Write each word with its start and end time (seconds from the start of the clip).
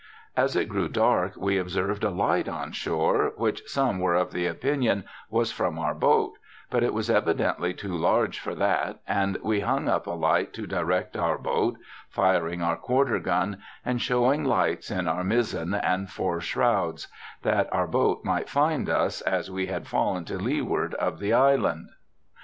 As 0.35 0.55
it 0.55 0.67
grew 0.67 0.89
dark 0.89 1.35
we 1.35 1.59
observed 1.59 2.03
a 2.03 2.09
light 2.09 2.49
on 2.49 2.71
shore, 2.71 3.33
wnich 3.37 3.69
some 3.69 3.99
were 3.99 4.15
of 4.15 4.31
the 4.31 4.47
opinion 4.47 5.03
was 5.29 5.51
from 5.51 5.77
our 5.77 5.93
boat, 5.93 6.39
but 6.71 6.81
it 6.81 6.91
was 6.91 7.07
evidently 7.11 7.71
too 7.71 7.95
large 7.95 8.39
for 8.39 8.55
that, 8.55 8.99
and 9.07 9.37
we 9.43 9.59
hung 9.59 9.87
up 9.87 10.07
a 10.07 10.09
light 10.09 10.53
to 10.53 10.65
direct 10.65 11.15
our 11.15 11.37
22 11.37 11.43
BIOGRAPHICAL 11.43 11.69
ESSAYS 11.69 11.77
boat, 11.77 11.85
firing: 12.09 12.61
our 12.63 12.77
quarter 12.77 13.19
gun, 13.19 13.59
and 13.85 14.01
showing 14.01 14.43
lights 14.43 14.89
in 14.89 15.07
our 15.07 15.23
mizen 15.23 15.75
and 15.75 16.09
fore 16.09 16.39
snrouds, 16.41 17.05
that 17.43 17.71
our 17.71 17.85
boat 17.85 18.25
might 18.25 18.49
find 18.49 18.89
us, 18.89 19.21
as 19.21 19.51
we 19.51 19.67
had 19.67 19.85
fallen 19.85 20.25
to 20.25 20.39
leeward 20.39 20.95
of 20.95 21.19
the 21.19 21.31
island. 21.31 21.89